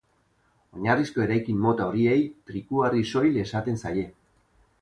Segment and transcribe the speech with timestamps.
[0.77, 2.17] Oinarrizko eraikin mota horiei
[2.49, 4.09] trikuharri soil esaten zaie.